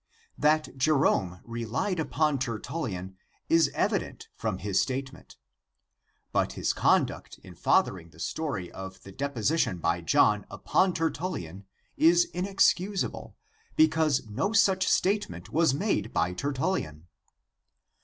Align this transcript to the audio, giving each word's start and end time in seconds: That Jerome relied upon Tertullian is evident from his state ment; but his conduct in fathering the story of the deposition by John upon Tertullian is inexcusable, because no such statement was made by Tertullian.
That 0.35 0.75
Jerome 0.77 1.41
relied 1.43 1.99
upon 1.99 2.39
Tertullian 2.39 3.17
is 3.49 3.69
evident 3.75 4.29
from 4.33 4.57
his 4.57 4.81
state 4.81 5.13
ment; 5.13 5.37
but 6.31 6.53
his 6.53 6.73
conduct 6.73 7.37
in 7.43 7.53
fathering 7.53 8.09
the 8.09 8.17
story 8.19 8.71
of 8.71 9.03
the 9.03 9.11
deposition 9.11 9.77
by 9.77 10.01
John 10.01 10.47
upon 10.49 10.95
Tertullian 10.95 11.65
is 11.97 12.25
inexcusable, 12.33 13.35
because 13.75 14.25
no 14.25 14.53
such 14.53 14.87
statement 14.87 15.51
was 15.53 15.75
made 15.75 16.11
by 16.11 16.33
Tertullian. 16.33 17.05